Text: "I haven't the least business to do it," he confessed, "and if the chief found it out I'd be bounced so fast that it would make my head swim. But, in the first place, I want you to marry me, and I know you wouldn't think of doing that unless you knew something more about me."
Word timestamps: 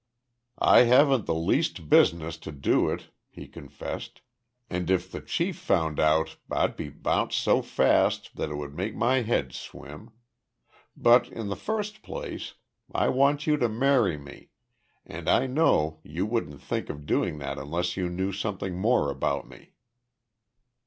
"I 0.57 0.85
haven't 0.85 1.27
the 1.27 1.35
least 1.35 1.87
business 1.87 2.35
to 2.37 2.51
do 2.51 2.89
it," 2.89 3.11
he 3.29 3.47
confessed, 3.47 4.21
"and 4.67 4.89
if 4.89 5.11
the 5.11 5.21
chief 5.21 5.57
found 5.59 5.99
it 5.99 6.03
out 6.03 6.37
I'd 6.49 6.75
be 6.75 6.89
bounced 6.89 7.37
so 7.37 7.61
fast 7.61 8.35
that 8.35 8.49
it 8.49 8.55
would 8.55 8.73
make 8.73 8.95
my 8.95 9.21
head 9.21 9.53
swim. 9.53 10.09
But, 10.97 11.27
in 11.27 11.49
the 11.49 11.55
first 11.55 12.01
place, 12.01 12.55
I 12.91 13.09
want 13.09 13.45
you 13.45 13.57
to 13.57 13.69
marry 13.69 14.17
me, 14.17 14.49
and 15.05 15.29
I 15.29 15.45
know 15.45 15.99
you 16.01 16.25
wouldn't 16.25 16.63
think 16.63 16.89
of 16.89 17.05
doing 17.05 17.37
that 17.37 17.59
unless 17.59 17.95
you 17.95 18.09
knew 18.09 18.31
something 18.31 18.79
more 18.79 19.11
about 19.11 19.47
me." 19.47 19.75